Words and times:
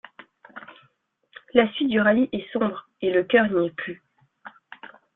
La 1.53 1.71
suite 1.73 1.89
du 1.89 2.01
rallye 2.01 2.27
est 2.31 2.51
sombre 2.51 2.89
et 3.01 3.11
le 3.11 3.23
cœur 3.23 3.47
n'y 3.51 3.67
est 3.67 3.75
plus. 3.75 4.01